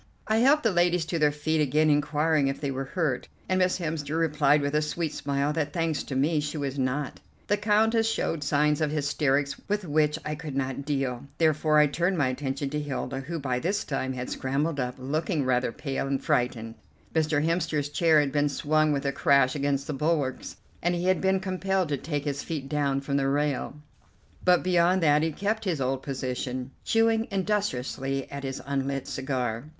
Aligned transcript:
I 0.27 0.37
helped 0.37 0.63
the 0.63 0.71
ladies 0.71 1.05
to 1.05 1.19
their 1.19 1.31
feet 1.31 1.61
again, 1.61 1.91
inquiring 1.91 2.47
if 2.47 2.59
they 2.59 2.71
were 2.71 2.85
hurt, 2.85 3.27
and 3.47 3.59
Miss 3.59 3.77
Hemster 3.77 4.17
replied 4.17 4.63
with 4.63 4.73
a 4.73 4.81
sweet 4.81 5.13
smile 5.13 5.53
that, 5.53 5.73
thanks 5.73 6.01
to 6.05 6.15
me, 6.15 6.39
she 6.39 6.57
was 6.57 6.79
not. 6.79 7.19
The 7.45 7.57
Countess 7.57 8.09
showed 8.11 8.43
signs 8.43 8.81
of 8.81 8.89
hysterics 8.89 9.53
with 9.67 9.85
which 9.85 10.17
I 10.25 10.33
could 10.33 10.55
not 10.55 10.85
deal, 10.85 11.27
therefore 11.37 11.77
I 11.77 11.85
turned 11.85 12.17
my 12.17 12.29
attention 12.29 12.71
to 12.71 12.81
Hilda, 12.81 13.19
who 13.19 13.37
by 13.37 13.59
this 13.59 13.83
time 13.83 14.13
had 14.13 14.31
scrambled 14.31 14.79
up, 14.79 14.95
looking 14.97 15.45
rather 15.45 15.71
pale 15.71 16.07
and 16.07 16.19
frightened. 16.19 16.73
Mr. 17.13 17.45
Hemster's 17.45 17.89
chair 17.89 18.19
had 18.21 18.31
been 18.31 18.49
swung 18.49 18.91
with 18.91 19.05
a 19.05 19.11
crash 19.11 19.53
against 19.53 19.85
the 19.85 19.93
bulwarks, 19.93 20.55
and 20.81 20.95
he 20.95 21.05
had 21.05 21.21
been 21.21 21.39
compelled 21.39 21.89
to 21.89 21.97
take 21.97 22.25
his 22.25 22.41
feet 22.41 22.67
down 22.67 23.01
from 23.01 23.17
the 23.17 23.27
rail, 23.27 23.75
but 24.43 24.63
beyond 24.63 25.03
that 25.03 25.21
he 25.21 25.31
kept 25.31 25.65
his 25.65 25.79
old 25.79 26.01
position, 26.01 26.71
chewing 26.83 27.27
industriously 27.29 28.25
at 28.31 28.43
his 28.43 28.59
unlit 28.65 29.07
cigar. 29.07 29.65